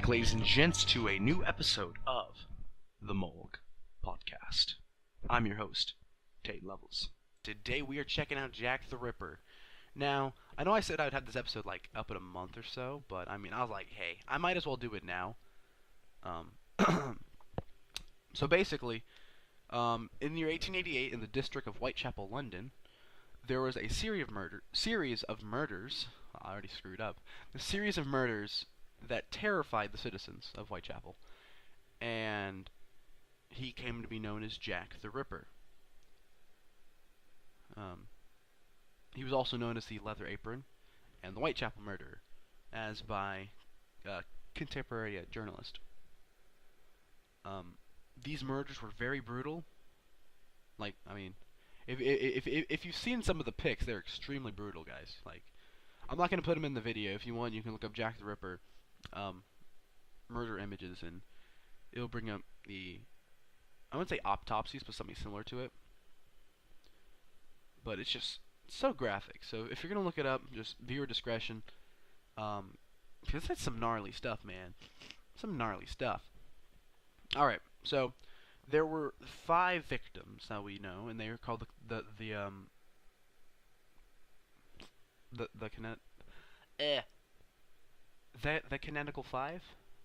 [0.00, 2.46] back, ladies and gents, to a new episode of
[3.02, 3.58] the Morgue
[4.02, 4.76] Podcast.
[5.28, 5.92] I'm your host,
[6.42, 7.10] Tayden Loveless.
[7.44, 9.40] Today we are checking out Jack the Ripper.
[9.94, 12.62] Now, I know I said I'd have this episode like up in a month or
[12.62, 15.36] so, but I mean, I was like, hey, I might as well do it now.
[16.22, 16.52] Um,
[18.32, 19.02] so basically,
[19.68, 22.70] um, in the year 1888, in the district of Whitechapel, London,
[23.46, 26.06] there was a series of murder series of murders.
[26.40, 27.18] I already screwed up.
[27.54, 28.64] A series of murders
[29.08, 31.16] that terrified the citizens of Whitechapel,
[32.00, 32.70] and
[33.48, 35.46] he came to be known as Jack the Ripper.
[37.76, 38.06] Um,
[39.14, 40.64] he was also known as the Leather Apron
[41.22, 42.22] and the Whitechapel Murderer,
[42.72, 43.50] as by
[44.06, 44.22] a
[44.54, 45.78] contemporary uh, journalist.
[47.44, 47.74] Um,
[48.22, 49.64] these murders were very brutal.
[50.78, 51.34] Like, I mean,
[51.86, 55.16] if, if if if you've seen some of the pics, they're extremely brutal, guys.
[55.26, 55.42] Like,
[56.08, 57.14] I'm not gonna put them in the video.
[57.14, 58.60] If you want, you can look up Jack the Ripper,
[59.12, 59.42] um,
[60.28, 61.22] murder images, and
[61.92, 63.00] it'll bring up the
[63.92, 65.72] I wouldn't say autopsies, but something similar to it.
[67.84, 68.38] But it's just
[68.68, 69.40] so graphic.
[69.42, 71.62] So if you're gonna look it up, just viewer discretion.
[72.38, 72.78] Um,
[73.24, 74.74] because that's some gnarly stuff, man.
[75.36, 76.22] Some gnarly stuff.
[77.36, 78.12] All right, so
[78.68, 82.66] there were five victims that we know, and they are called the the, the um
[85.32, 85.98] the the canet
[86.78, 87.02] eh
[88.42, 89.62] the the canonical five.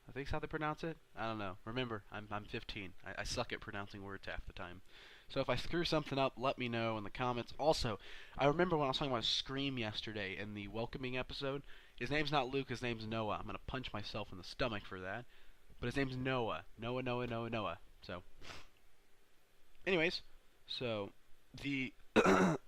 [0.08, 0.98] I think that's how they pronounce it.
[1.18, 1.58] I don't know.
[1.66, 2.94] Remember, I'm I'm 15.
[3.06, 4.82] I, I suck at pronouncing words half the time.
[5.30, 7.54] So if I screw something up, let me know in the comments.
[7.60, 7.98] Also,
[8.38, 11.64] I remember when I was talking about Scream yesterday in the welcoming episode.
[11.96, 12.70] His name's not Luke.
[12.70, 13.38] His name's Noah.
[13.40, 15.26] I'm gonna punch myself in the stomach for that.
[15.80, 16.64] But his name's Noah.
[16.80, 17.02] Noah.
[17.02, 17.28] Noah.
[17.28, 17.50] Noah.
[17.50, 17.78] Noah.
[18.02, 18.22] So,
[19.88, 20.22] anyways,
[20.68, 21.10] so
[21.62, 22.60] the the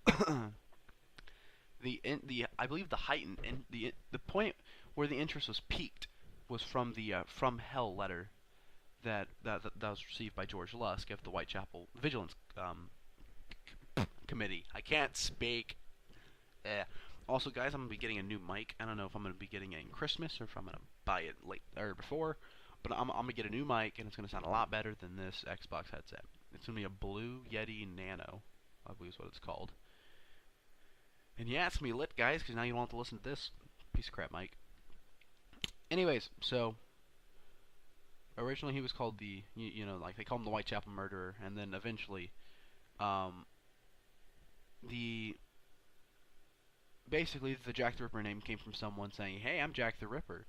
[2.04, 4.56] in, the I believe the height and the the point
[4.98, 6.08] where the interest was peaked
[6.50, 8.30] was from the uh, from hell letter
[9.04, 12.90] that, that that was received by George Lusk of the Whitechapel Vigilance um,
[14.28, 14.66] Committee.
[14.74, 15.78] I can't speak.
[16.66, 16.84] Eh.
[17.30, 18.74] Also, guys, I'm gonna be getting a new mic.
[18.80, 20.80] I don't know if I'm gonna be getting it in Christmas or if I'm gonna
[21.06, 22.38] buy it late or before,
[22.82, 24.96] but I'm, I'm gonna get a new mic and it's gonna sound a lot better
[25.00, 26.24] than this Xbox headset.
[26.56, 28.42] It's gonna be a Blue Yeti Nano,
[28.88, 29.74] I believe is what it's called.
[31.38, 33.24] And yeah, it's gonna be lit, guys, because now you don't have to listen to
[33.24, 33.52] this
[33.94, 34.58] piece of crap mic.
[35.90, 36.76] Anyways, so
[38.38, 41.36] originally he was called the you, you, know like they call him the Whitechapel Murderer,
[41.44, 42.32] and then eventually,
[43.00, 43.46] um,
[44.88, 45.36] the
[47.10, 50.46] basically the Jack the Ripper name came from someone saying, "Hey, I'm Jack the Ripper,"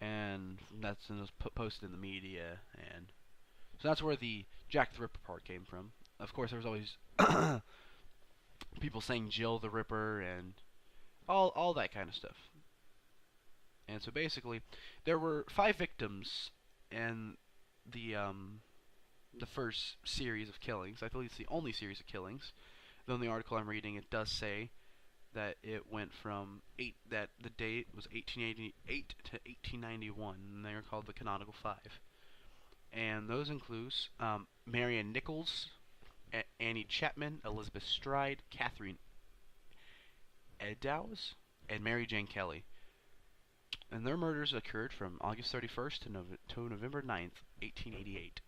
[0.00, 2.58] and that's and was po posted in the media,
[2.92, 3.06] and
[3.80, 5.92] so that's where the Jack the Ripper part came from.
[6.18, 6.96] Of course, there was always
[8.80, 10.54] people saying Jill the Ripper and
[11.28, 12.36] all all that kind of stuff.
[13.88, 14.60] And so basically,
[15.04, 16.50] there were five victims
[16.90, 17.36] in
[17.90, 18.60] the um,
[19.38, 21.02] the first series of killings.
[21.02, 22.52] I believe it's the only series of killings.
[23.06, 24.70] Though in the article I'm reading, it does say
[25.34, 30.82] that it went from eight that the date was 1888 to 1891, and they are
[30.82, 32.00] called the canonical five.
[32.92, 35.68] And those include um, Mary Ann Nichols,
[36.32, 38.98] A Annie Chapman, Elizabeth Stride, Catherine
[40.58, 41.34] Eddowes,
[41.68, 42.64] and Mary Jane Kelly
[43.90, 46.08] and their murders occurred from August 31st to,
[46.54, 48.40] to November 9th, 1888.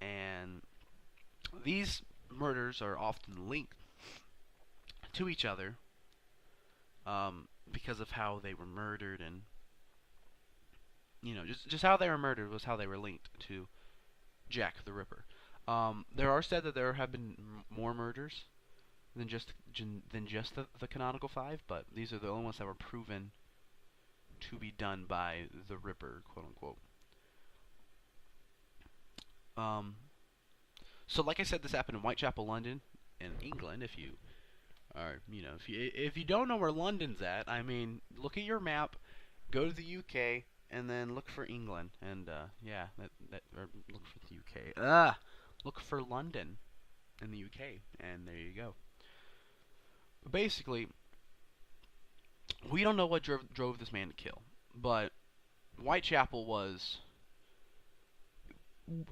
[0.00, 0.62] And
[1.64, 3.78] these murders are often linked
[5.12, 5.76] to each other
[7.06, 9.42] um, because of how they were murdered and
[11.22, 13.66] you know just just how they were murdered was how they were linked to
[14.48, 15.24] Jack the Ripper.
[15.66, 17.36] Um, there are said that there have been
[17.70, 18.44] more murders
[19.16, 22.66] than just than just the, the canonical five, but these are the only ones that
[22.66, 23.30] were proven
[24.40, 26.78] to be done by the Ripper, quote unquote.
[29.56, 29.96] Um,
[31.06, 32.80] so like I said, this happened in Whitechapel, London,
[33.20, 33.82] in England.
[33.82, 34.12] If you
[34.94, 38.36] are, you know, if you if you don't know where London's at, I mean, look
[38.36, 38.96] at your map,
[39.50, 43.68] go to the UK, and then look for England, and uh, yeah, that that or
[43.92, 44.72] look for the UK.
[44.76, 45.18] Ah,
[45.64, 46.56] look for London
[47.22, 48.74] in the UK, and there you go.
[50.30, 50.88] Basically,
[52.70, 54.42] we don't know what drove, drove this man to kill,
[54.74, 55.12] but
[55.82, 56.98] Whitechapel was.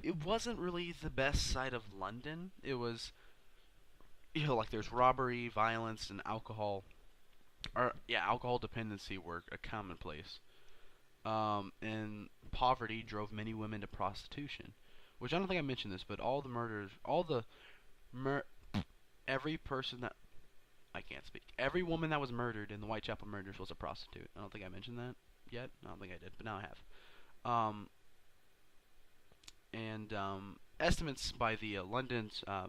[0.03, 2.51] It wasn't really the best side of London.
[2.63, 3.13] It was,
[4.35, 6.85] you know, like there's robbery, violence, and alcohol.
[7.75, 10.41] Or yeah, alcohol dependency were a commonplace.
[11.25, 14.73] Um, and poverty drove many women to prostitution,
[15.19, 17.45] which I don't think I mentioned this, but all the murders, all the
[18.13, 18.43] mur
[19.29, 20.15] every person that
[20.95, 21.43] I can't speak.
[21.59, 24.29] Every woman that was murdered in the Whitechapel murders was a prostitute.
[24.37, 25.15] I don't think I mentioned that
[25.51, 25.71] yet.
[25.85, 27.51] I don't think I did, but now I have.
[27.51, 27.89] Um,
[29.73, 32.67] and um, estimates by the uh, London's uh,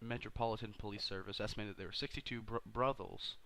[0.00, 3.36] Metropolitan Police Service estimated there were 62 br- brothels,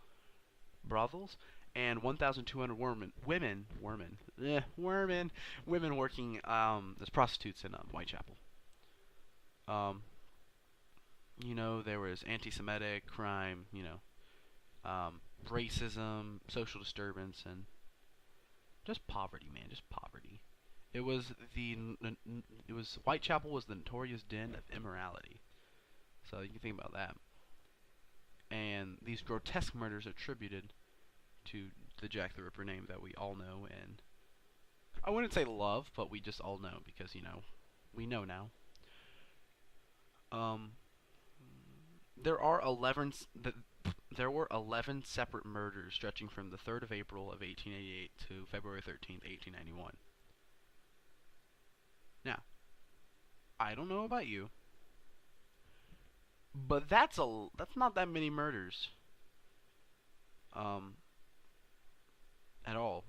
[0.84, 1.36] brothels,
[1.74, 5.30] and 1,200 women, women, women, eh, women,
[5.66, 8.36] women working um, as prostitutes in um, Whitechapel.
[9.68, 10.02] Um,
[11.44, 14.00] you know, there was anti-Semitic crime, you know,
[14.84, 17.64] um, racism, social disturbance, and
[18.84, 20.40] just poverty, man, just poverty.
[20.92, 21.76] It was the
[22.68, 25.40] it was Whitechapel was the notorious den of immorality.
[26.30, 27.16] So you can think about that.
[28.50, 30.74] And these grotesque murders attributed
[31.46, 31.68] to
[32.00, 34.02] the Jack the Ripper name that we all know and
[35.04, 37.42] I wouldn't say love, but we just all know because you know
[37.94, 38.50] we know now.
[40.30, 40.72] Um,
[42.22, 43.08] there are eleven.
[43.08, 43.26] s-
[44.14, 48.82] there were 11 separate murders stretching from the 3rd of April of 1888 to February
[48.82, 49.96] 13th, 1891.
[52.24, 52.42] Now,
[53.58, 54.50] I don't know about you,
[56.54, 58.88] but that's a that's not that many murders.
[60.54, 60.96] Um
[62.64, 63.04] at all.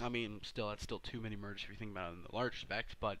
[0.00, 2.34] I mean, still that's still too many murders if you think about it in the
[2.34, 3.18] large respect, but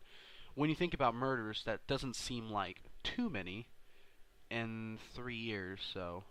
[0.54, 3.68] when you think about murders, that doesn't seem like too many
[4.50, 6.24] in 3 years, so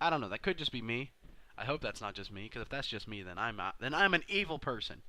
[0.00, 0.28] I don't know.
[0.28, 1.10] That could just be me.
[1.58, 3.92] I hope that's not just me, because if that's just me, then I'm not, then
[3.92, 5.02] I'm an evil person.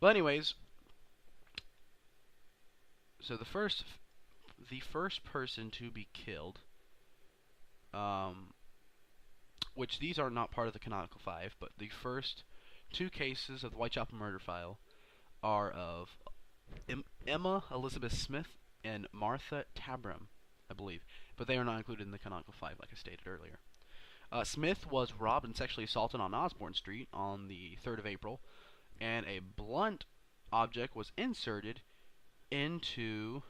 [0.00, 0.54] But anyways,
[3.20, 3.84] so the first,
[4.70, 6.60] the first person to be killed,
[7.94, 8.54] um,
[9.74, 12.42] which these are not part of the canonical five, but the first
[12.92, 14.78] two cases of the Whitechapel murder file
[15.42, 16.10] are of
[16.88, 20.28] em- Emma Elizabeth Smith and Martha Tabram,
[20.70, 21.04] I believe,
[21.36, 23.58] but they are not included in the canonical five, like I stated earlier.
[24.32, 28.40] Uh, Smith was robbed and sexually assaulted on Osborne Street on the 3rd of April,
[29.00, 30.04] and a blunt
[30.52, 31.80] object was inserted
[32.50, 33.42] into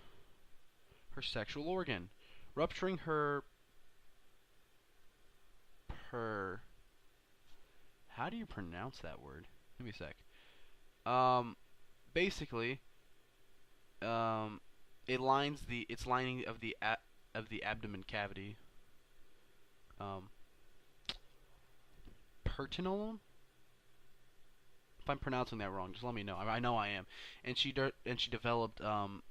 [1.11, 2.11] her sexual organ,
[2.55, 3.45] rupturing her
[6.11, 6.61] per.
[8.09, 9.47] How do you pronounce that word?
[9.79, 10.17] Give me a sec.
[11.11, 11.57] Um,
[12.13, 12.81] basically,
[14.03, 14.61] um,
[15.07, 16.77] it lines the its lining of the
[17.35, 18.57] of the abdomen cavity.
[20.01, 20.31] Um,
[22.45, 23.21] peritoneum.
[25.01, 26.37] If I'm pronouncing that wrong, just let me know.
[26.37, 27.07] I, I know I am.
[27.45, 27.75] And she
[28.05, 29.23] and she developed um.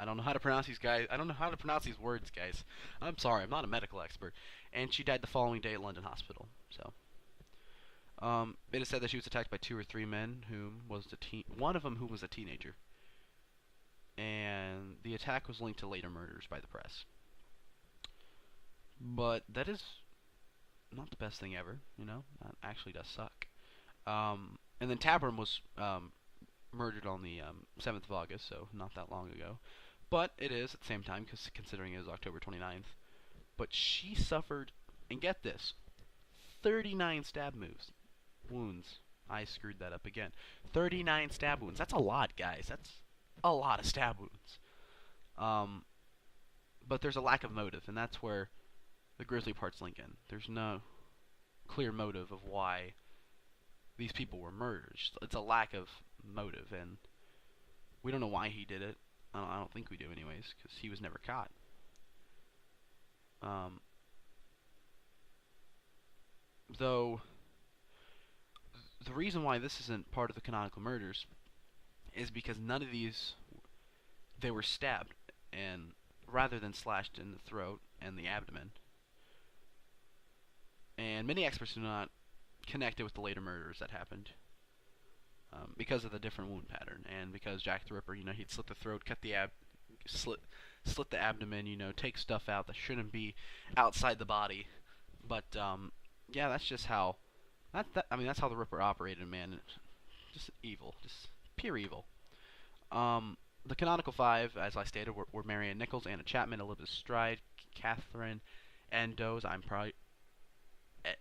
[0.00, 1.06] I don't know how to pronounce these guys.
[1.10, 2.64] I don't know how to pronounce these words, guys.
[3.02, 3.42] I'm sorry.
[3.42, 4.32] I'm not a medical expert.
[4.72, 6.48] And she died the following day at London Hospital.
[6.70, 6.92] So,
[8.22, 11.06] um, it is said that she was attacked by two or three men, whom was
[11.06, 11.44] the teen.
[11.56, 12.74] One of them who was a teenager.
[14.18, 17.04] And the attack was linked to later murders by the press.
[19.00, 19.82] But that is
[20.94, 22.24] not the best thing ever, you know.
[22.42, 23.46] That actually does suck.
[24.06, 26.12] Um, and then Tabram was um,
[26.72, 29.58] murdered on the um, 7th of August, so not that long ago.
[30.10, 32.96] But it is at the same time, cause considering it was October 29th.
[33.56, 34.72] But she suffered,
[35.10, 35.74] and get this,
[36.62, 37.92] 39 stab moves,
[38.50, 39.00] wounds.
[39.28, 40.30] I screwed that up again.
[40.72, 41.78] 39 stab wounds.
[41.78, 42.66] That's a lot, guys.
[42.68, 42.90] That's
[43.44, 44.58] a lot of stab wounds.
[45.38, 45.84] Um,
[46.86, 48.50] but there's a lack of motive, and that's where
[49.18, 50.16] the grisly parts link in.
[50.28, 50.80] There's no
[51.68, 52.94] clear motive of why
[53.96, 54.98] these people were murdered.
[55.22, 55.88] It's- a lack of
[56.24, 56.98] motive, and
[58.02, 58.96] we don't know why he did it.
[59.32, 61.50] I don't, I don't think we do, anyways, because he was never caught.
[63.42, 63.80] Um,
[66.78, 67.20] though,
[69.10, 71.26] the reason why this isn't part of the canonical murders
[72.14, 73.34] is because none of these
[74.40, 75.14] they were stabbed,
[75.52, 75.92] and
[76.30, 78.70] rather than slashed in the throat and the abdomen.
[80.96, 82.08] And many experts do not
[82.68, 84.30] connect it with the later murders that happened
[85.52, 88.50] um, because of the different wound pattern, and because Jack the Ripper, you know, he'd
[88.50, 89.50] slit the throat, cut the ab,
[90.06, 90.38] slit,
[90.84, 93.34] slit the abdomen, you know, take stuff out that shouldn't be
[93.76, 94.66] outside the body.
[95.26, 95.90] But um,
[96.30, 97.16] yeah, that's just how.
[97.72, 99.60] That, that I mean, that's how the Ripper operated, man.
[100.32, 102.04] Just evil, just pure evil.
[102.92, 103.36] Um,
[103.66, 107.38] the canonical five, as I stated, were, were Mary Ann Nichols, Anna Chapman, Elizabeth Stride,
[107.74, 108.40] Catherine
[108.92, 109.44] Endos.
[109.44, 109.94] I'm probably.
[111.04, 111.14] eh,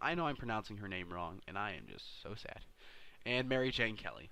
[0.00, 2.60] I know I'm pronouncing her name wrong, and I am just so sad.
[3.26, 4.30] And Mary Jane Kelly.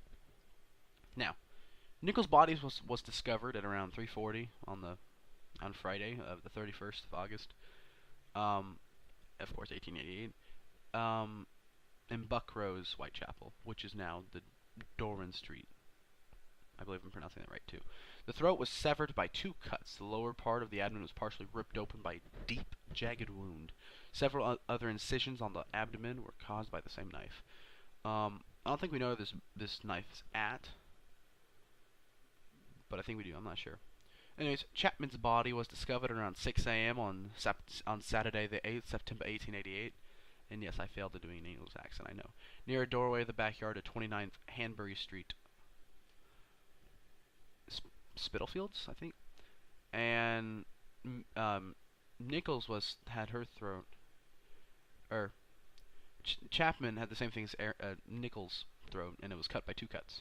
[1.17, 1.35] Now,
[2.03, 4.97] Nichols' body was was discovered at around 3:40 on the
[5.63, 7.55] on Friday of the 31st of August.
[8.35, 8.79] Um,
[9.41, 10.33] of course, 1888.
[10.95, 11.47] Um,
[12.11, 14.43] in Buck's Row, Whitechapel, which is now the
[14.99, 15.67] Doran Street.
[16.79, 17.81] I believe I'm pronouncing that right too.
[18.27, 19.95] The throat was severed by two cuts.
[19.95, 23.73] The lower part of the abdomen was partially ripped open by a deep jagged wound.
[24.13, 27.43] Several other incisions on the abdomen were caused by the same knife.
[28.05, 30.71] Um, I don't think we know where this this knife's at,
[32.89, 33.35] but I think we do.
[33.37, 33.79] I'm not sure.
[34.39, 36.99] Anyways, Chapman's body was discovered around 6 a.m.
[36.99, 37.31] on
[37.87, 39.95] on Saturday, the 8th September 1888.
[40.53, 42.09] And yes, I failed at doing an English accent.
[42.11, 42.31] I know.
[42.67, 45.33] Near a doorway of the backyard at 29th Hanbury Street,
[47.73, 49.15] Sp- Spitalfields, I think.
[49.95, 50.67] And
[51.37, 51.75] um,
[52.21, 53.87] Nichols was had her throat,
[55.11, 55.33] or
[56.23, 59.65] Ch- Chapman had the same thing as Air, uh, Nichols' throat, and it was cut
[59.65, 60.21] by two cuts.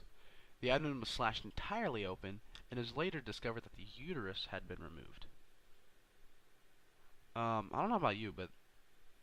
[0.62, 4.66] The abdomen was slashed entirely open, and it was later discovered that the uterus had
[4.66, 5.26] been removed.
[7.36, 8.50] Um, I don't know about you, but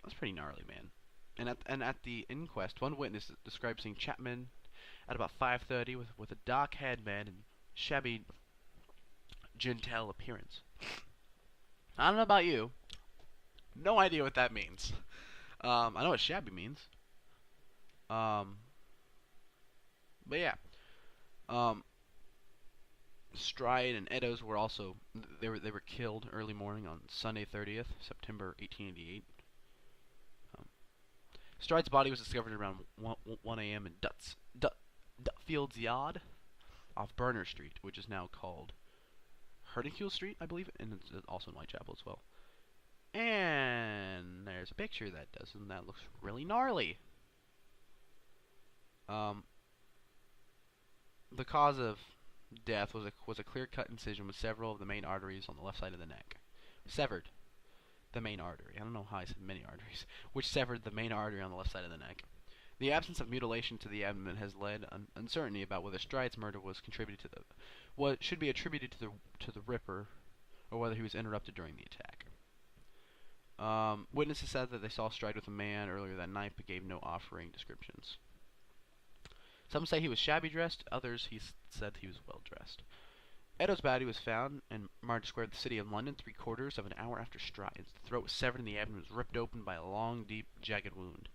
[0.03, 0.91] that's pretty gnarly, man.
[1.39, 4.49] And at and at the inquest, one witness described seeing Chapman
[5.09, 7.43] at about 5:30 with with a dark-haired man and
[7.75, 8.25] shabby,
[9.57, 10.63] genteel appearance.
[11.97, 12.73] I don't know about you.
[13.75, 14.93] No idea what that means.
[15.61, 16.81] Um, I know what shabby means.
[18.11, 18.59] Um,
[20.27, 20.55] but yeah.
[21.49, 21.85] Um,
[23.35, 24.97] Stride and Eddowes were also
[25.41, 29.25] they were they were killed early morning on Sunday 30th September 1888.
[31.59, 33.87] Stride's body was discovered around 1, 1 a.m.
[33.87, 34.77] in Dutz, Dut,
[35.23, 36.21] Dutfield's Yard
[36.97, 38.73] off Berner Street, which is now called
[39.75, 42.23] Herdincule Street, I believe, and it's also in Whitechapel as well.
[43.15, 46.99] And there's a picture that does, and that looks really gnarly.
[49.09, 49.45] Um,
[51.35, 51.99] the cause of
[52.65, 55.63] death was a was a clear-cut incision with several of the main arteries on the
[55.63, 56.37] left side of the neck,
[56.87, 57.29] severed
[58.13, 58.75] the main artery.
[58.77, 61.57] I don't know how I said many arteries, which severed the main artery on the
[61.57, 62.23] left side of the neck.
[62.79, 66.61] The absence of mutilation to the abdomen has led un- uncertainty about whether Stride's murder
[66.61, 67.45] was contributed to the
[67.97, 69.11] what should be attributed to the
[69.41, 70.07] to the Ripper,
[70.71, 72.27] or whether he was interrupted during the attack.
[73.59, 76.85] Um, witnesses said that they saw Stride with a man earlier that night, but gave
[76.85, 78.19] no offering descriptions.
[79.69, 82.83] Some say he was shabby dressed, others he said he was well dressed.
[83.61, 86.87] Eddowes' body was found in Martin Square, of the city of London, three quarters of
[86.87, 87.93] an hour after Stride's.
[87.93, 90.95] The throat was severed and the abdomen was ripped open by a long, deep, jagged
[90.95, 91.29] wound.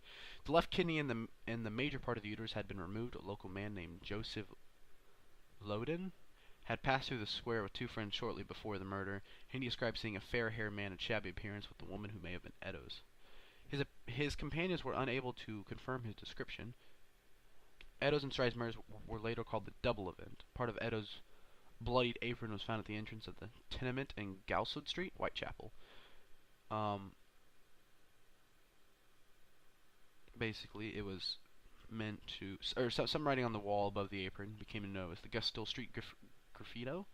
[0.45, 3.15] The left kidney and the and the major part of the uterus had been removed.
[3.15, 4.45] A local man named Joseph
[5.61, 6.13] Loden
[6.63, 10.15] had passed through the square with two friends shortly before the murder, he described seeing
[10.15, 13.01] a fair-haired man of shabby appearance with the woman who may have been Eddowes.
[13.67, 16.73] His his companions were unable to confirm his description.
[18.01, 20.45] Eddowes and Stride's murders were later called the double event.
[20.53, 21.19] Part of Eddowes'
[21.83, 25.71] bloodied apron was found at the entrance of the tenement in Galswood Street, Whitechapel.
[26.71, 27.11] Um,
[30.37, 31.37] basically, it was
[31.89, 35.21] meant to, or so, some writing on the wall above the apron became known as
[35.21, 36.15] the Gustille Street graf-
[36.57, 37.05] graffito.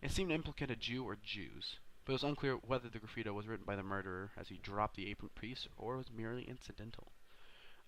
[0.00, 3.32] It seemed to implicate a Jew or Jews, but it was unclear whether the graffito
[3.32, 7.12] was written by the murderer as he dropped the apron piece or was merely incidental.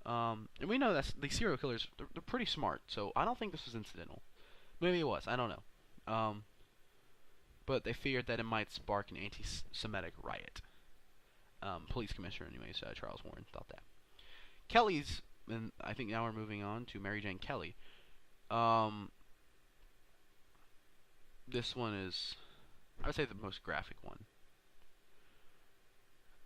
[0.06, 3.38] Um, and we know that these serial killers, they're, they're pretty smart, so I don't
[3.38, 4.22] think this was incidental.
[4.80, 5.62] Maybe it was, I don't know.
[6.06, 6.44] Um,
[7.66, 10.60] but they feared that it might spark an anti-Semitic riot.
[11.62, 13.82] Um, police commissioner, anyways, uh, Charles Warren thought that.
[14.68, 17.74] Kelly's, and I think now we're moving on to Mary Jane Kelly.
[18.50, 19.10] Um,
[21.48, 22.34] this one is,
[23.02, 24.24] I would say, the most graphic one.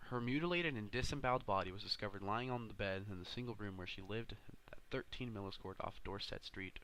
[0.09, 3.77] Her mutilated and disemboweled body was discovered lying on the bed in the single room
[3.77, 4.35] where she lived
[4.71, 6.79] at 13 Miller's Court off Dorset Street,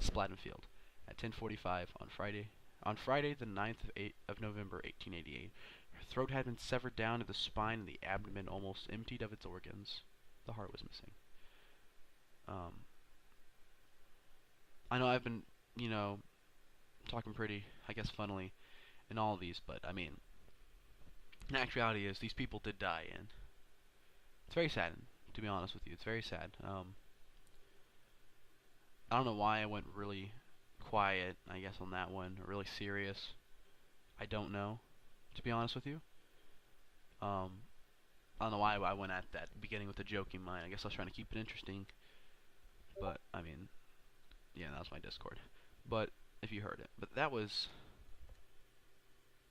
[0.00, 0.64] Splattenfield,
[1.08, 2.50] at 10:45 on Friday.
[2.84, 3.90] On Friday, the 9th of,
[4.28, 5.50] of November, 1888,
[5.92, 9.32] her throat had been severed down to the spine and the abdomen almost emptied of
[9.32, 10.02] its organs.
[10.46, 11.10] The heart was missing.
[12.46, 12.84] Um,
[14.90, 15.42] I know I've been,
[15.76, 16.20] you know,
[17.08, 18.52] talking pretty, I guess, funnily
[19.10, 20.12] in all of these, but I mean,
[21.50, 23.28] the actuality, is these people did die, and
[24.46, 24.92] it's very sad.
[25.34, 26.56] To be honest with you, it's very sad.
[26.64, 26.94] Um,
[29.10, 30.32] I don't know why I went really
[30.88, 33.18] quiet, I guess, on that one, really serious.
[34.20, 34.80] I don't know,
[35.34, 36.00] to be honest with you.
[37.20, 37.50] Um,
[38.40, 40.64] I don't know why I went at that beginning with a joking mind.
[40.64, 41.86] I guess I was trying to keep it interesting.
[43.00, 43.68] But, I mean,
[44.54, 45.38] yeah, that was my Discord.
[45.88, 46.10] But,
[46.42, 46.88] if you heard it.
[46.98, 47.68] But that was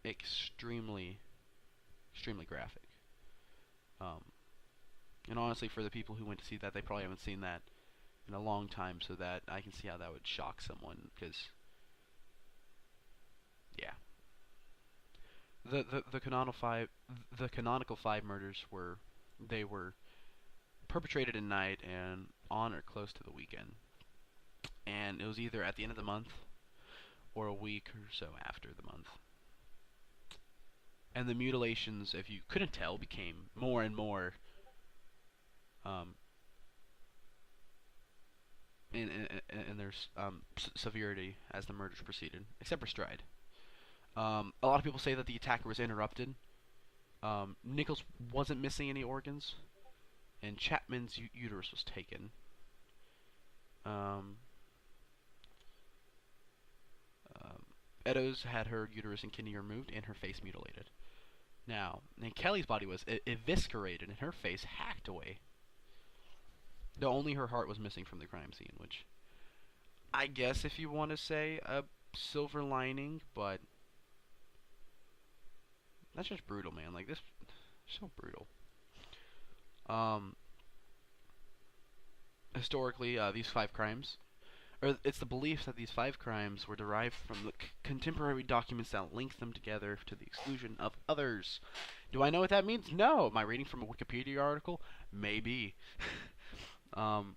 [0.06, 1.20] extremely,
[2.14, 2.84] extremely graphic.
[4.00, 4.24] Um,
[5.30, 7.62] and honestly, for the people who went to see that, they probably haven't seen that
[8.28, 11.50] in a long time, so that I can see how that would shock someone, because,
[13.78, 13.94] yeah.
[15.66, 16.90] The, the the canonical five
[17.38, 19.00] the canonical five murders were
[19.40, 19.94] they were
[20.88, 23.76] perpetrated at night and on or close to the weekend,
[24.86, 26.30] and it was either at the end of the month
[27.36, 29.08] or a week or so after the month.
[31.18, 34.34] and the mutilations, if you couldn't tell, became more and more
[35.84, 36.14] um,
[38.94, 40.42] in, in, in, their um,
[40.76, 43.24] severity as the murders proceeded, except for Stride.
[44.16, 46.34] Um, a lot of people say that the attacker was interrupted.
[47.22, 49.56] Um, Nichols wasn't missing any organs,
[50.42, 52.32] and Chapman's uterus was taken.
[53.86, 54.38] Um,
[57.42, 57.64] um,
[58.06, 60.90] Eddowes had her uterus and kidney removed and her face mutilated.
[61.68, 65.40] Now, and Kelly's body was eviscerated and her face hacked away.
[67.00, 69.06] Though only her heart was missing from the crime scene, which
[70.14, 71.84] I guess if you want to say a
[72.16, 73.60] silver lining, but
[76.16, 76.94] that's just brutal, man.
[76.94, 77.20] Like this,
[77.88, 78.48] so brutal.
[79.88, 80.36] Um,
[82.56, 84.18] historically, uh, these five crimes,
[84.82, 89.14] or it's the belief that these five crimes were derived from the contemporary documents that
[89.14, 91.60] link them together to the exclusion of others.
[92.12, 92.92] Do I know what that means?
[92.92, 93.28] No.
[93.28, 94.82] Am I reading from a Wikipedia article?
[95.12, 95.76] Maybe.
[96.94, 97.36] um,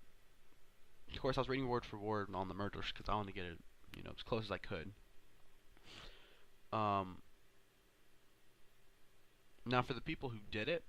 [1.13, 3.33] of course, I was reading word for word on the murders because I wanted to
[3.33, 3.57] get it,
[3.95, 4.91] you know, as close as I could.
[6.71, 7.17] Um,
[9.65, 10.83] now, for the people who did it,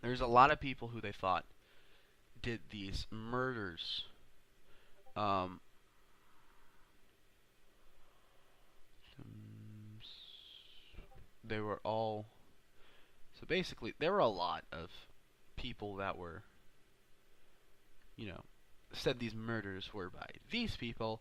[0.00, 1.44] there's a lot of people who they thought
[2.40, 4.04] did these murders.
[5.16, 5.60] Um,
[11.44, 12.26] they were all.
[13.40, 14.90] So basically, there were a lot of
[15.58, 16.42] people that were,
[18.16, 18.40] you know,
[18.92, 21.20] said these murders were by these people.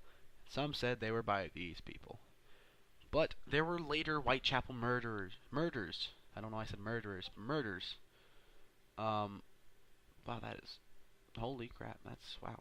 [0.49, 2.19] Some said they were by these people.
[3.11, 5.33] But there were later Whitechapel murderers.
[5.51, 6.09] Murders.
[6.35, 7.29] I don't know why I said murderers.
[7.35, 7.97] Murders.
[8.97, 9.41] Um,
[10.25, 10.79] wow, that is
[11.37, 12.59] Holy crap, that's wow.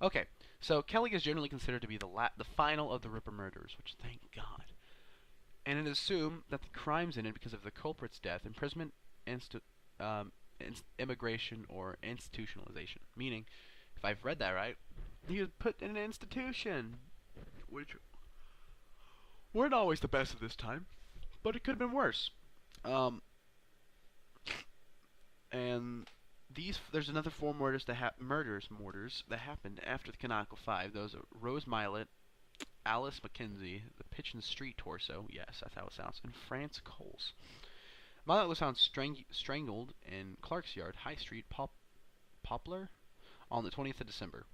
[0.00, 0.24] Okay,
[0.60, 3.96] so Kelly is generally considered to be the the final of the Ripper murders, which
[4.00, 4.64] thank God.
[5.66, 8.94] And it is assumed that the crimes ended because of the culprit's death, imprisonment,
[9.26, 9.60] instu-
[10.00, 10.32] um,
[10.98, 12.98] immigration, or institutionalization.
[13.16, 13.44] Meaning,
[13.96, 14.76] if I've read that right,
[15.28, 16.96] he was put in an institution,
[17.68, 17.96] which
[19.52, 20.86] weren't always the best at this time,
[21.42, 22.30] but it could have been worse.
[22.84, 23.22] Um,
[25.52, 26.06] and
[26.54, 30.92] these there's another four murders that ha- murders murders that happened after the Canonical Five.
[30.92, 32.06] Those are Rose Mylett,
[32.86, 35.26] Alice McKenzie, the Pinchin Street torso.
[35.30, 36.20] Yes, that's how it sounds.
[36.24, 37.32] And France Coles.
[38.28, 41.72] Mylett was found strang- strangled in Clark's Yard, High Street, Pop-
[42.42, 42.90] Poplar,
[43.50, 44.44] on the 20th of December.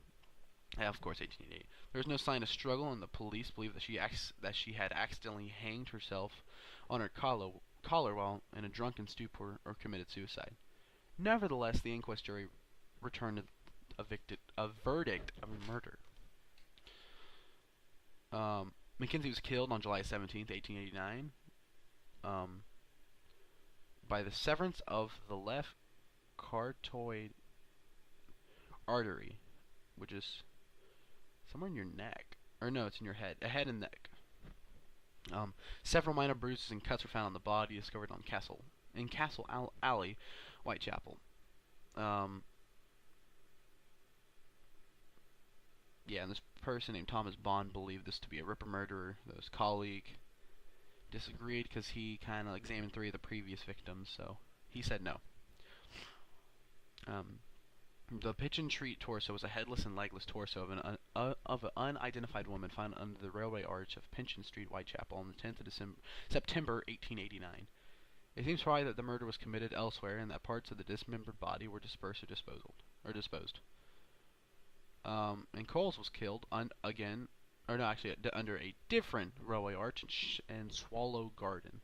[0.79, 1.67] Yeah, of course, 1888.
[1.93, 3.99] There was no sign of struggle, and the police believe that she
[4.41, 6.45] that she had accidentally hanged herself
[6.89, 7.51] on her collar,
[7.83, 10.55] collar while in a drunken stupor or committed suicide.
[11.19, 12.49] Nevertheless, the inquest jury
[13.01, 13.43] returned
[13.99, 15.99] a, victi- a verdict of murder.
[18.33, 21.31] Um, Mackenzie was killed on July 17th, 1889,
[22.25, 22.63] um,
[24.15, 25.75] by the severance of the left
[26.39, 27.33] carotid
[28.87, 29.39] artery,
[29.97, 30.45] which is
[31.51, 32.37] somewhere in your neck.
[32.61, 33.35] Or no, it's in your head.
[33.43, 34.09] A head and neck.
[35.33, 38.63] Um, several minor bruises and cuts were found on the body discovered on Castle
[38.95, 40.17] in Castle Al- Alley,
[40.63, 41.19] Whitechapel.
[41.97, 42.45] Um,
[46.07, 49.17] yeah, and this person named Thomas Bond believed this to be a Ripper murderer.
[49.27, 50.05] Though his colleague
[51.15, 54.37] disagreed because he kind of examined three of the previous victims, so
[54.69, 55.17] he said no.
[57.07, 57.39] Um,
[58.11, 61.65] the pitch and treat torso was a headless and legless torso of an uh, of
[61.65, 65.61] an unidentified woman found under the railway arch of Pinchin Street, Whitechapel, on the 10th
[65.61, 65.97] of December,
[66.29, 67.67] September 1889.
[68.37, 71.39] It seems probably that the murder was committed elsewhere and that parts of the dismembered
[71.39, 72.75] body were dispersed or disposal
[73.05, 73.61] or disposed.
[75.05, 76.47] Um, and Coles was killed
[76.83, 77.29] again,
[77.69, 81.81] or no, actually under a different railway arch in, Sh- in Swallow Garden.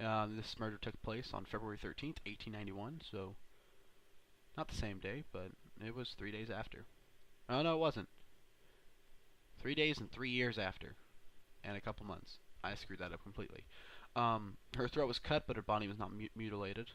[0.00, 3.34] Um, this murder took place on February 13th, 1891, so
[4.56, 5.50] not the same day, but
[5.84, 6.84] it was three days after.
[7.48, 8.08] Oh no, it wasn't.
[9.60, 10.96] Three days and three years after,
[11.64, 12.38] and a couple months.
[12.64, 13.64] I screwed that up completely.
[14.14, 16.90] Um, her throat was cut, but her body was not mu- mutilated.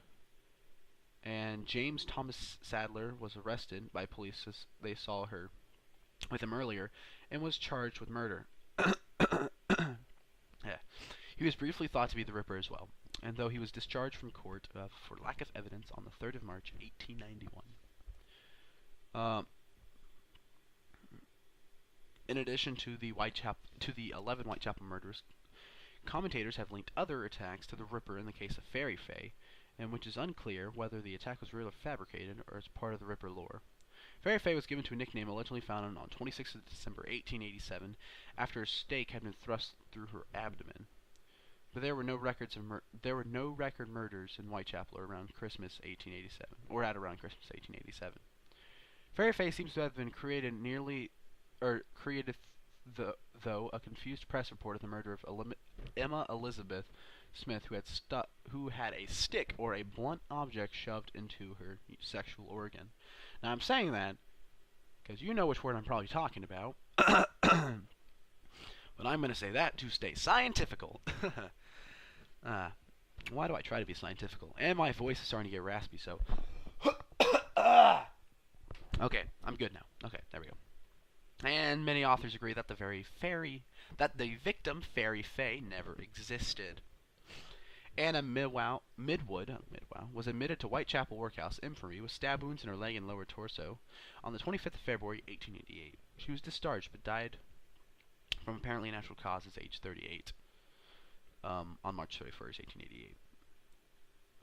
[1.23, 5.49] And James Thomas Sadler was arrested by police as they saw her
[6.32, 6.91] with him earlier,
[7.31, 8.47] and was charged with murder.
[8.79, 10.77] yeah.
[11.35, 12.89] He was briefly thought to be the Ripper as well,
[13.21, 16.35] and though he was discharged from court uh, for lack of evidence on the 3rd
[16.35, 17.63] of March, 1891.
[19.13, 19.47] Um,
[22.27, 25.23] in addition to the Whitechapel, to the 11 Whitechapel murders,
[26.05, 29.33] commentators have linked other attacks to the Ripper in the case of Fairy Fay,
[29.79, 32.99] and which is unclear whether the attack was real or fabricated or as part of
[32.99, 33.61] the Ripper lore.
[34.27, 37.95] Fairy Fay was given to a nickname allegedly found on 26th of December 1887
[38.37, 40.85] after a stake had been thrust through her abdomen.
[41.73, 42.63] but there were no records of
[43.03, 48.19] there were no record murders in Whitechapel around Christmas 1887, or at around Christmas 1887.
[49.13, 51.09] Fairy Face seems to have been created nearly,
[51.61, 52.35] or created
[52.97, 55.53] th- though a confused press reported the murder of Elim-
[55.95, 56.91] Emma Elizabeth
[57.33, 57.85] Smith, who had
[58.49, 62.89] who had a stick or a blunt object shoved into her sexual organ.
[63.43, 64.15] Now I'm saying that
[65.04, 66.76] because you know which word I'm probably talking about.
[66.97, 67.30] but
[69.06, 71.02] I'm going to say that to stay scientifical.
[72.45, 72.69] uh,
[73.32, 74.56] why do I try to be scientifical?
[74.60, 76.19] And my voice is starting to get raspy, so.
[79.02, 79.86] okay, I'm good now.
[80.06, 80.54] Okay, there we go.
[81.43, 83.63] And many authors agree that the very fairy,
[83.97, 86.82] that the victim, Fairy Fay, never existed.
[87.97, 92.75] Anna Midwow, Midwood Midwow, was admitted to Whitechapel Workhouse Infirmary with stab wounds in her
[92.75, 93.79] leg and lower torso
[94.23, 95.97] on the 25th of February, 1888.
[96.17, 97.38] She was discharged but died
[98.45, 100.31] from apparently natural causes, age 38,
[101.43, 103.15] um, on March 31st, 1888.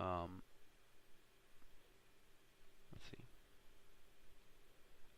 [0.01, 0.43] Um,
[2.93, 3.25] let's see.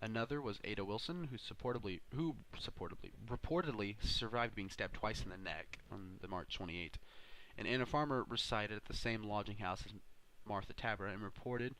[0.03, 5.39] Another was Ada Wilson, who supportably, who supportably, reportedly survived being stabbed twice in the
[5.39, 6.97] neck on the March 28th
[7.59, 9.93] and Anna Farmer resided at the same lodging house as
[10.47, 11.75] Martha Tabor and reported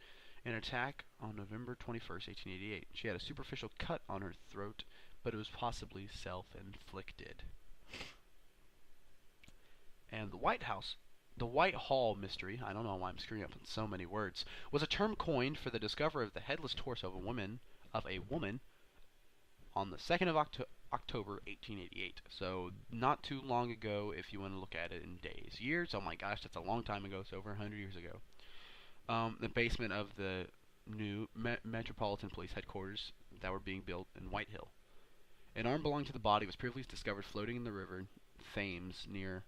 [0.45, 2.89] an attack on November 21, 1888.
[2.93, 4.85] She had a superficial cut on her throat,
[5.23, 7.43] but it was possibly self-inflicted.
[10.13, 10.97] And the White House,
[11.37, 14.45] the White Hall mystery, I don't know why I'm screwing up in so many words,
[14.71, 17.61] was a term coined for the discovery of the headless torso of a woman
[17.93, 18.61] of a woman
[19.75, 22.21] on the 2nd of October October 1888.
[22.29, 25.95] So not too long ago, if you want to look at it in days, years.
[25.95, 27.21] Oh my gosh, that's a long time ago.
[27.21, 28.19] It's over 100 years ago.
[29.09, 30.47] Um, the basement of the
[30.87, 34.69] new Me Metropolitan Police headquarters that were being built in Whitehill.
[35.55, 38.07] An arm belonging to the body was previously discovered floating in the river
[38.55, 39.45] Thames near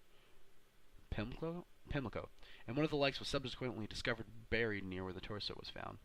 [1.11, 2.29] Pimlico, Pimlico,
[2.67, 5.99] and one of the legs was subsequently discovered buried near where the torso was found.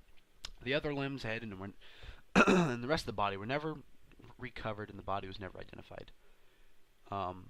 [0.62, 1.54] The other limbs, head, and,
[2.48, 3.76] and the rest of the body were never
[4.44, 6.12] recovered and the body was never identified.
[7.12, 7.46] Um,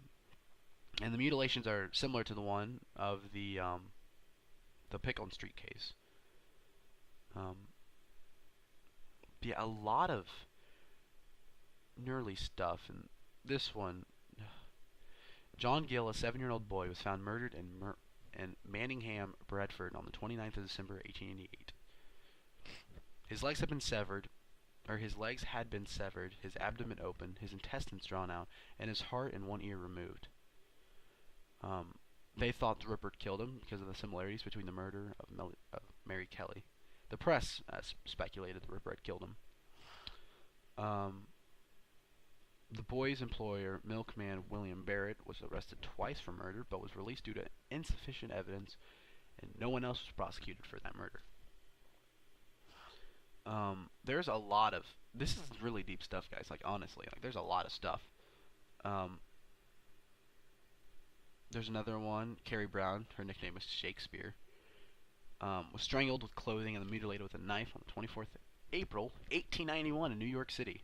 [1.02, 3.82] and the mutilations are similar to the one of the um,
[4.92, 5.94] the Pickle Street case.
[7.36, 7.56] Um,
[9.42, 10.28] yeah, a lot of
[11.98, 13.10] gnarly stuff, and
[13.44, 14.06] this one,
[15.58, 17.96] John Gill, a seven-year-old boy, was found murdered in, Mer
[18.38, 21.74] in Manningham, Bradford, on the 29th of December, 1888.
[23.28, 24.30] His legs had been severed,
[24.88, 28.48] or his legs had been severed, his abdomen open, his intestines drawn out,
[28.80, 30.28] and his heart and one ear removed.
[31.62, 31.96] Um,
[32.38, 35.54] they thought the Ripper killed him because of the similarities between the murder of, Mel
[36.06, 36.64] Mary Kelly.
[37.10, 39.36] The press uh, speculated the Ripper had killed him.
[40.78, 41.28] Um,
[42.72, 47.34] the boy's employer, milkman William Barrett, was arrested twice for murder, but was released due
[47.36, 48.78] to insufficient evidence,
[49.40, 51.22] and no one else was prosecuted for that murder.
[53.46, 56.48] Um, there's a lot of this is really deep stuff, guys.
[56.50, 58.02] Like honestly, like there's a lot of stuff.
[58.86, 59.20] Um,
[61.52, 63.06] there's another one, Carrie Brown.
[63.16, 64.34] Her nickname was Shakespeare.
[65.40, 69.12] Um, was strangled with clothing and mutilated with a knife on the 24th of April,
[69.32, 70.82] 1891, in New York City.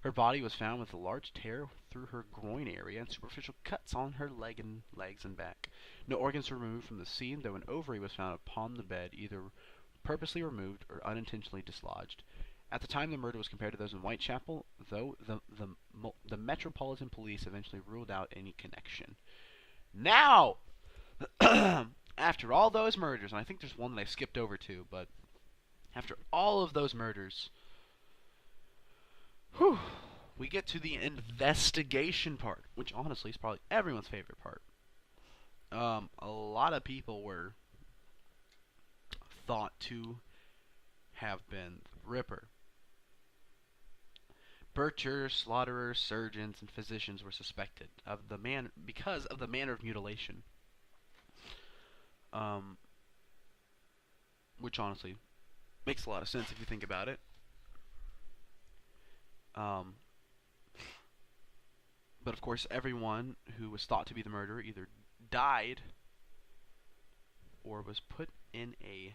[0.00, 3.94] Her body was found with a large tear through her groin area and superficial cuts
[3.94, 5.68] on her leg and legs and back.
[6.08, 9.10] No organs were removed from the scene, though an ovary was found upon the bed,
[9.12, 9.42] either
[10.02, 12.22] purposely removed or unintentionally dislodged.
[12.70, 15.68] At the time the murder was compared to those in Whitechapel, though the, the,
[16.28, 19.16] the Metropolitan Police eventually ruled out any connection.
[19.92, 20.56] Now,
[22.18, 25.08] after all those murders, and I think there's one that I skipped over too, but
[25.94, 27.50] after all of those murders,
[29.58, 29.78] whew,
[30.38, 34.62] we get to the investigation part, which honestly is probably everyone's favorite part.
[35.70, 37.54] Um, a lot of people were
[39.46, 40.18] thought to
[41.14, 42.48] have been the Ripper.
[44.74, 49.82] Butchers, slaughterers, surgeons, and physicians were suspected of the man because of the manner of
[49.82, 50.42] mutilation.
[52.32, 52.78] Um,
[54.58, 55.16] which honestly
[55.84, 57.20] makes a lot of sense if you think about it.
[59.54, 59.94] Um,
[62.24, 64.88] but of course, everyone who was thought to be the murderer either
[65.30, 65.82] died
[67.64, 69.14] or was put in a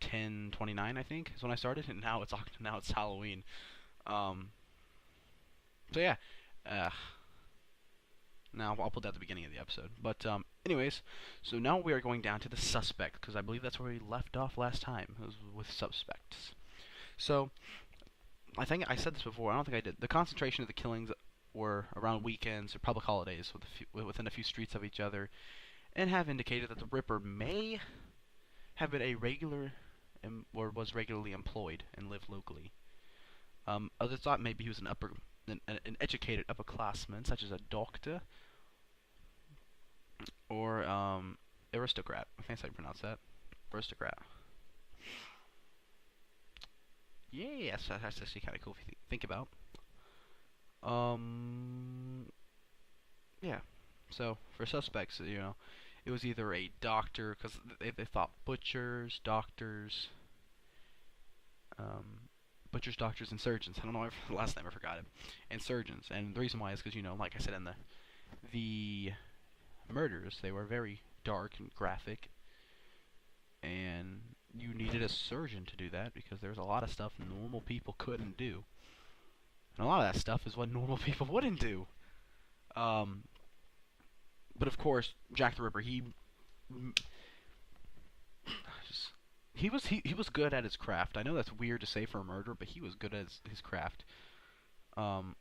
[0.00, 3.44] 10:29, I think, is when I started, and now it's now it's Halloween.
[4.06, 4.50] Um,
[5.92, 6.16] so yeah,
[6.66, 6.90] uh,
[8.52, 9.90] now I'll put that at the beginning of the episode.
[10.00, 11.02] But um, anyways,
[11.42, 13.98] so now we are going down to the suspect because I believe that's where we
[13.98, 15.16] left off last time.
[15.20, 16.52] Was with suspects.
[17.16, 17.50] So
[18.56, 19.52] I think I said this before.
[19.52, 19.96] I don't think I did.
[20.00, 21.10] The concentration of the killings
[21.54, 25.00] were around weekends or public holidays with a few, within a few streets of each
[25.00, 25.30] other,
[25.94, 27.80] and have indicated that the Ripper may
[28.74, 29.72] have been a regular
[30.52, 32.72] or was regularly employed and lived locally.
[33.66, 35.12] Um, others thought maybe he was an upper,
[35.46, 38.22] an, an educated upperclassman, such as a doctor
[40.48, 41.36] or um,
[41.74, 42.26] aristocrat.
[42.38, 43.18] I think that's how you pronounce that.
[43.72, 44.18] Aristocrat.
[47.30, 49.48] Yes, that's actually kind of cool if you th- think about.
[50.82, 52.26] Um,
[53.40, 53.60] yeah.
[54.10, 55.54] So for suspects, you know,
[56.08, 60.08] it was either a doctor because they they thought butchers, doctors,
[61.78, 62.30] um,
[62.72, 63.76] butchers, doctors, and surgeons.
[63.78, 64.08] I don't know.
[64.28, 65.04] The last name I forgot it.
[65.50, 66.06] And surgeons.
[66.10, 67.74] And the reason why is because you know, like I said in the
[68.52, 69.12] the
[69.92, 72.30] murders, they were very dark and graphic,
[73.62, 74.20] and
[74.56, 77.94] you needed a surgeon to do that because there's a lot of stuff normal people
[77.98, 78.64] couldn't do.
[79.76, 81.86] And a lot of that stuff is what normal people wouldn't do.
[82.76, 83.24] Um,
[84.58, 86.02] but of course, Jack the Ripper, he
[89.54, 91.16] he was he, he was good at his craft.
[91.16, 93.40] I know that's weird to say for a murderer, but he was good at his,
[93.48, 94.04] his craft.
[94.96, 95.36] Um,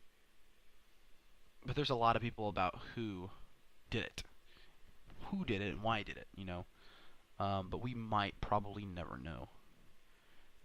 [1.66, 3.30] but there's a lot of people about who
[3.90, 4.24] did it,
[5.26, 6.28] who did it, and why did it.
[6.36, 6.66] You know,
[7.40, 9.50] um, but we might probably never know.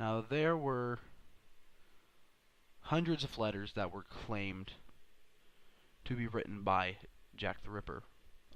[0.00, 0.98] Now there were
[2.80, 4.72] hundreds of letters that were claimed
[6.04, 6.96] to be written by
[7.36, 8.02] Jack the Ripper.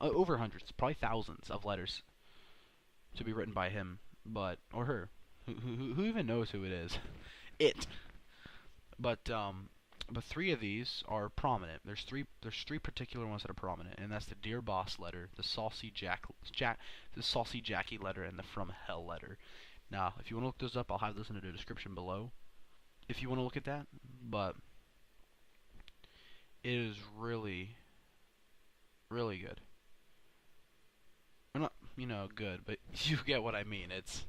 [0.00, 2.02] Uh, over hundreds, probably thousands of letters
[3.16, 5.08] to be written by him, but or her.
[5.46, 6.98] Who who who even knows who it is?
[7.58, 7.86] It.
[8.98, 9.70] But um,
[10.10, 11.80] but three of these are prominent.
[11.86, 15.30] There's three there's three particular ones that are prominent, and that's the Dear Boss letter,
[15.36, 16.78] the Saucy Jack Jack
[17.14, 19.38] the Saucy Jackie letter, and the From Hell letter.
[19.90, 22.30] Now, if you want to look those up, I'll have those in the description below.
[23.08, 23.86] If you want to look at that,
[24.22, 24.56] but
[26.62, 27.76] it is really,
[29.10, 29.60] really good.
[31.96, 33.90] You know, good, but you get what I mean.
[33.90, 34.24] It's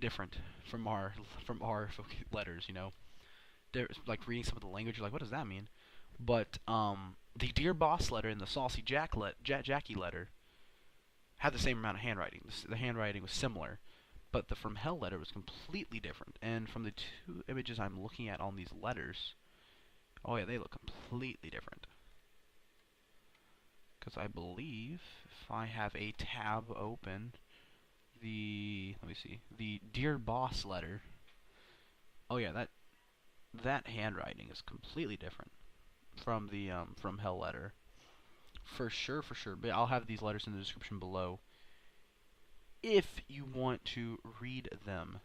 [0.00, 0.36] different
[0.68, 1.90] from our from our
[2.32, 2.92] letters, you know.
[4.06, 5.68] Like reading some of the language, you're like, what does that mean?
[6.18, 10.30] But um, the Dear Boss letter and the Saucy Jack let ja- Jackie letter
[11.38, 12.40] had the same amount of handwriting.
[12.46, 13.78] The, the handwriting was similar,
[14.32, 16.38] but the From Hell letter was completely different.
[16.40, 19.34] And from the two images I'm looking at on these letters,
[20.24, 21.86] oh yeah, they look completely different.
[24.06, 27.32] Because I believe if I have a tab open,
[28.22, 31.02] the let me see, the Dear Boss letter.
[32.30, 32.68] Oh yeah, that
[33.64, 35.50] that handwriting is completely different
[36.22, 37.72] from the um, from Hell letter.
[38.62, 39.56] For sure, for sure.
[39.56, 41.40] But I'll have these letters in the description below
[42.84, 45.18] if you want to read them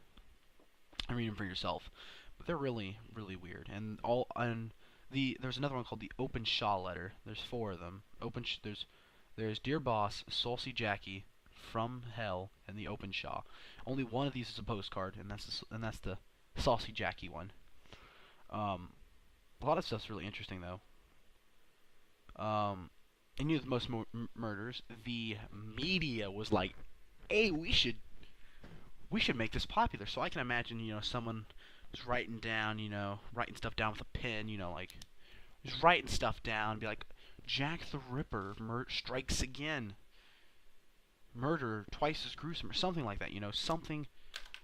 [1.08, 1.92] and read them for yourself.
[2.40, 3.70] But they're really, really weird.
[3.72, 4.74] And all and
[5.12, 7.14] the there's another one called the Openshaw letter.
[7.26, 8.04] There's four of them.
[8.22, 8.86] Open there's
[9.36, 11.26] there's Dear Boss, Saucy Jackie,
[11.72, 13.44] From Hell, and the Openshaw.
[13.86, 16.18] Only one of these is a postcard, and that's the, and that's the
[16.56, 17.52] Saucy Jackie one.
[18.50, 18.90] Um,
[19.62, 20.82] a lot of stuff's really interesting though.
[22.44, 22.90] Um,
[23.40, 25.38] and you know the most mo- m- murders, the
[25.76, 26.74] media was like,
[27.30, 27.98] "Hey, we should,
[29.10, 31.46] we should make this popular." So I can imagine, you know, someone
[31.92, 34.92] was writing down, you know, writing stuff down with a pen, you know, like,
[35.66, 37.06] just writing stuff down, be like,
[37.46, 38.56] "Jack the Ripper
[38.90, 39.96] strikes again."
[41.34, 44.08] Murder twice as gruesome, or something like that, you know, something,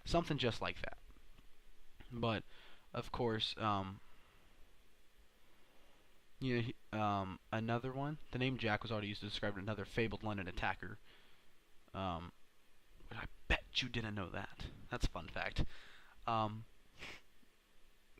[0.05, 0.97] something just like that.
[2.11, 2.43] But
[2.93, 3.99] of course, um,
[6.39, 8.17] you know, he- um, another one.
[8.31, 10.97] The name Jack was already used to describe another fabled London attacker.
[11.93, 12.31] Um,
[13.11, 14.65] I bet you didn't know that.
[14.89, 15.63] That's a fun fact.
[16.27, 16.65] Um,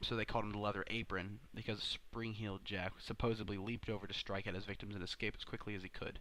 [0.01, 4.47] so they called him the Leather Apron because Spring-Heeled Jack supposedly leaped over to strike
[4.47, 6.19] at his victims and escape as quickly as he could,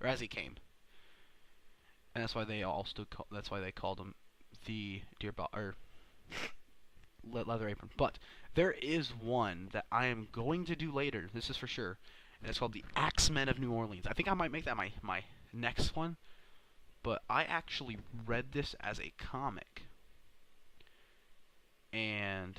[0.00, 0.56] or as he came.
[2.14, 4.14] And that's why they also call, that's why they called him
[4.66, 5.76] the Deer Bo- or
[7.24, 7.90] Le- Leather Apron.
[7.96, 8.18] But
[8.54, 11.28] there is one that I am going to do later.
[11.32, 11.98] This is for sure.
[12.40, 14.06] And it's called the Axeman of New Orleans.
[14.06, 16.16] I think I might make that my my next one.
[17.02, 19.82] But I actually read this as a comic.
[21.92, 22.58] And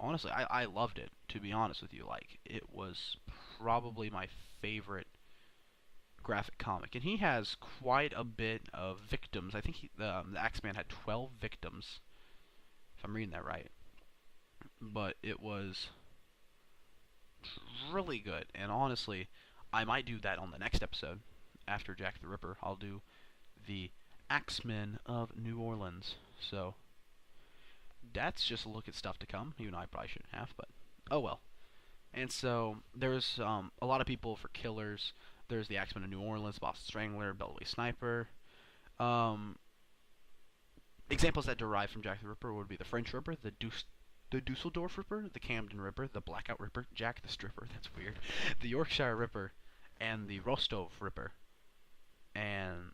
[0.00, 1.10] honestly, I, I loved it.
[1.28, 3.16] To be honest with you, like it was
[3.60, 4.26] probably my
[4.60, 5.06] favorite
[6.22, 9.54] graphic comic, and he has quite a bit of victims.
[9.54, 12.00] I think he, um, the Axeman had 12 victims,
[12.96, 13.68] if I'm reading that right.
[14.80, 15.88] But it was
[17.92, 19.28] really good, and honestly,
[19.72, 21.20] I might do that on the next episode
[21.68, 22.56] after Jack the Ripper.
[22.62, 23.02] I'll do
[23.66, 23.90] the
[24.28, 26.16] Axeman of New Orleans.
[26.40, 26.74] So
[28.12, 29.54] that's just a look at stuff to come.
[29.58, 30.68] Even though I probably shouldn't have, but
[31.10, 31.40] oh well.
[32.12, 35.12] And so there's um, a lot of people for killers.
[35.48, 38.28] There's the Axeman of New Orleans, Boston Strangler, Beltway Sniper.
[38.98, 39.56] Um,
[41.08, 43.84] examples that derive from Jack the Ripper would be the French Ripper, the Deuce,
[44.30, 47.66] the Dusseldorf Ripper, the Camden Ripper, the Blackout Ripper, Jack the Stripper.
[47.72, 48.18] That's weird.
[48.60, 49.52] The Yorkshire Ripper,
[50.00, 51.32] and the Rostov Ripper.
[52.34, 52.92] And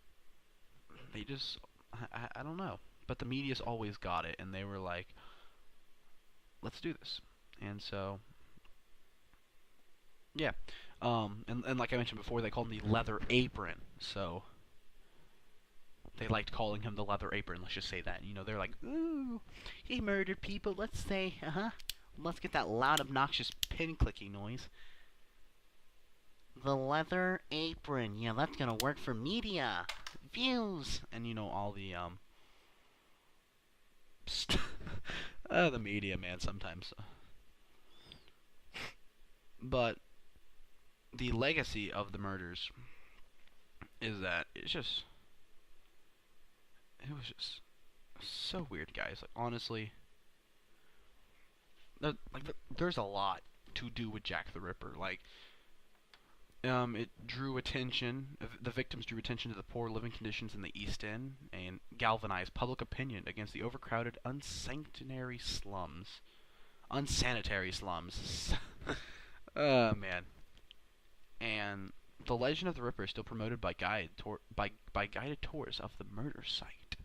[1.12, 1.59] they just,
[1.92, 2.79] I, I don't know.
[3.07, 5.09] But the media's always got it, and they were like,
[6.62, 7.21] let's do this.
[7.61, 8.19] And so,
[10.35, 10.53] yeah.
[11.03, 13.81] Um, and, and like I mentioned before, they called him the Leather Apron.
[13.99, 14.42] So,
[16.19, 17.61] they liked calling him the Leather Apron.
[17.62, 18.23] Let's just say that.
[18.25, 19.40] You know, they're like, ooh,
[19.85, 20.75] he murdered people.
[20.77, 21.71] Let's say, uh huh.
[22.19, 24.69] Let's get that loud, obnoxious pin clicking noise.
[26.64, 28.19] The Leather Apron.
[28.19, 29.85] Yeah, that's gonna work for media.
[30.33, 31.03] Views.
[31.12, 32.19] And, you know, all the, um,
[35.50, 36.92] uh, the media, man, sometimes.
[39.62, 39.98] But
[41.16, 42.70] the legacy of the murders
[44.00, 45.04] is that it's just
[47.00, 47.60] it was just
[48.20, 49.18] so weird, guys.
[49.22, 49.92] Like honestly,
[52.00, 52.44] there, like
[52.76, 53.42] there's a lot
[53.74, 54.92] to do with Jack the Ripper.
[54.98, 55.20] Like
[56.66, 58.37] um, it drew attention.
[58.62, 62.55] The victims drew attention to the poor living conditions in the East End and galvanized
[62.55, 66.20] public opinion against the overcrowded, unsanctuary slums,
[66.90, 68.55] unsanitary slums.
[69.57, 70.24] oh man.
[71.40, 71.92] And
[72.24, 74.11] the legend of the Ripper is still promoted by guide
[74.55, 76.96] by by guided tours of the murder site.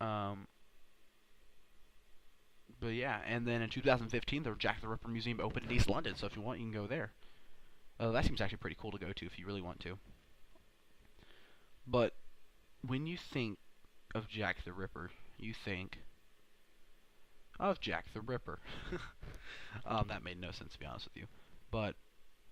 [0.00, 0.46] Um.
[2.80, 6.14] But yeah, and then in 2015, the Jack the Ripper Museum opened in East London.
[6.16, 7.12] So if you want, you can go there.
[8.00, 9.98] Uh, that seems actually pretty cool to go to if you really want to.
[11.86, 12.14] But
[12.86, 13.58] when you think
[14.14, 15.98] of Jack the Ripper, you think
[17.58, 18.58] of Jack the Ripper.
[19.86, 21.26] um, that made no sense to be honest with you.
[21.70, 21.94] But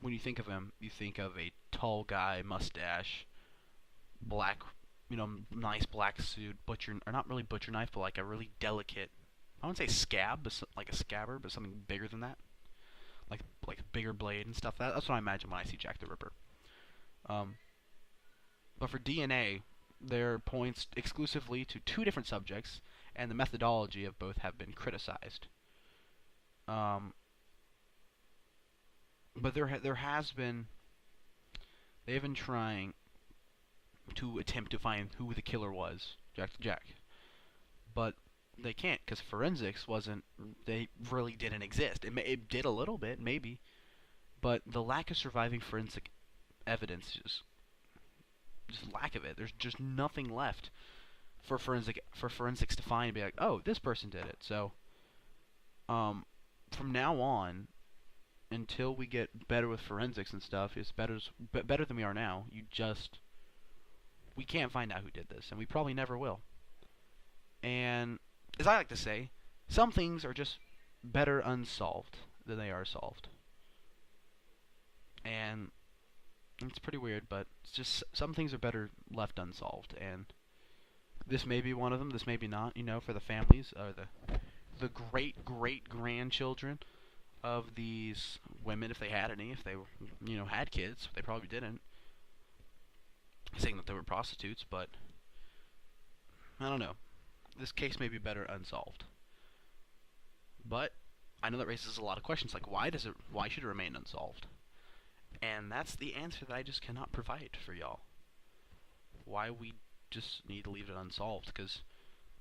[0.03, 3.27] when you think of him, you think of a tall guy, mustache,
[4.21, 4.61] black,
[5.09, 8.51] you know, nice black suit, butcher, or not really butcher knife, but like a really
[8.61, 9.11] delicate,
[9.63, 12.37] I wouldn't say scab, but like a scabbard, but something bigger than that
[13.31, 14.77] like like bigger blade and stuff.
[14.79, 16.33] That, that's what I imagine when I see Jack the Ripper.
[17.29, 17.57] Um,
[18.79, 19.63] but for DNA,
[20.01, 22.81] there points exclusively to two different subjects,
[23.15, 25.49] and the methodology of both have been criticized.
[26.67, 27.15] Um,
[29.37, 30.67] but there ha there has been
[32.07, 32.95] they've been trying
[34.15, 36.83] to attempt to find who the killer was, Jack the Jack.
[37.95, 38.15] But
[38.63, 40.25] they can't because forensics wasn't
[40.67, 42.05] they really didn't exist.
[42.05, 43.59] It, it did a little bit maybe,
[44.41, 46.11] but the lack of surviving forensic
[46.67, 47.43] evidence just
[48.69, 49.37] just lack of it.
[49.37, 50.71] There's just nothing left
[51.47, 54.39] for forensic for forensics to find and be like, oh, this person did it.
[54.41, 54.73] So,
[55.89, 56.25] um,
[56.71, 57.69] from now on,
[58.51, 61.19] until we get better with forensics and stuff, it's better
[61.53, 62.45] better than we are now.
[62.51, 63.19] You just
[64.37, 66.41] we can't find out who did this, and we probably never will.
[67.63, 68.19] And
[68.59, 69.31] as I like to say,
[69.69, 70.59] some things are just
[71.05, 73.29] better unsolved than they are solved.
[75.25, 75.71] And
[76.61, 79.95] it's pretty weird, but it's just some things are better left unsolved.
[80.01, 80.27] And
[81.27, 82.11] this may be one of them.
[82.11, 82.77] This may be not.
[82.77, 84.39] You know, for the families or the
[84.81, 86.79] the great great grandchildren
[87.45, 89.75] of these women, if they had any, if they
[90.25, 91.81] you know had kids, they probably didn't.
[93.57, 94.89] Saying that they were prostitutes, but
[96.61, 96.95] I don't know
[97.59, 99.05] this case may be better unsolved.
[100.65, 100.93] But
[101.43, 103.69] I know that raises a lot of questions like why does it why should it
[103.69, 104.47] remain unsolved?
[105.41, 108.01] And that's the answer that I just cannot provide for y'all.
[109.25, 109.75] Why we
[110.11, 111.83] just need to leave it unsolved cuz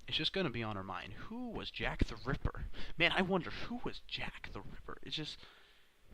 [0.07, 1.13] it's just going to be on our mind.
[1.27, 2.65] Who was Jack the Ripper?
[2.97, 4.99] Man, I wonder who was Jack the Ripper.
[5.03, 5.37] It's just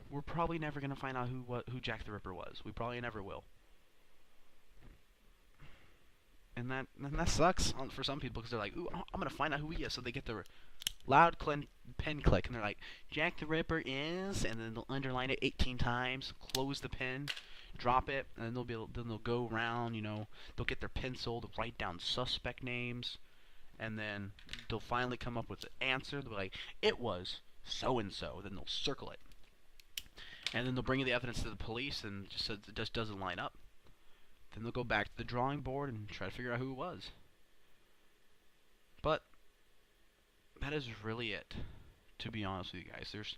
[0.10, 2.62] we're probably never going to find out who who Jack the Ripper was.
[2.66, 3.44] We probably never will
[6.56, 9.54] and that and that sucks for some people because they're like, "Ooh, I'm gonna find
[9.54, 10.46] out who he is." So they get their
[11.08, 11.38] loud
[11.98, 12.80] pen click, and they're like,
[13.10, 17.30] "Jack the Ripper is," and then they'll underline it 18 times, close the pen,
[17.78, 19.96] drop it, and then they'll be then they'll go around.
[19.96, 23.18] You know, they'll get their pencil to write down suspect names,
[23.80, 24.34] and then
[24.70, 26.22] they'll finally come up with the answer.
[26.22, 28.42] They'll be like, "It was so and so.
[28.44, 29.20] Then they'll circle it,
[30.54, 33.20] and then they'll bring the evidence to the police, and just says it just doesn't
[33.20, 33.58] line up.
[34.54, 36.78] Then they'll go back to the drawing board and try to figure out who it
[36.78, 37.10] was.
[39.02, 39.24] But
[40.62, 41.54] that is really it.
[42.20, 43.36] To be honest with you guys, there's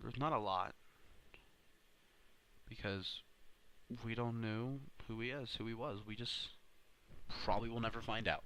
[0.00, 0.74] there's not a lot
[2.68, 3.20] because
[4.04, 4.78] we don't know
[5.08, 5.98] who he is, who he was.
[6.06, 6.50] We just
[7.44, 8.44] probably will never find out.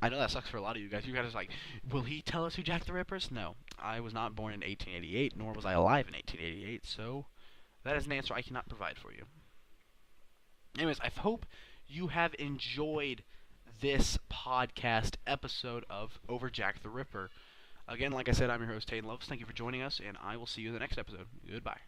[0.00, 1.06] I know that sucks for a lot of you guys.
[1.06, 1.50] You guys are like,
[1.90, 3.30] will he tell us who Jack the Ripper is?
[3.30, 3.56] No.
[3.78, 7.26] I was not born in 1888, nor was I alive in 1888, so
[7.88, 9.24] that is an answer I cannot provide for you.
[10.76, 11.46] Anyways, I hope
[11.86, 13.22] you have enjoyed
[13.80, 17.30] this podcast episode of Over Jack the Ripper.
[17.88, 19.28] Again, like I said, I'm your host, Tayden Loveless.
[19.28, 21.26] Thank you for joining us, and I will see you in the next episode.
[21.50, 21.80] Goodbye.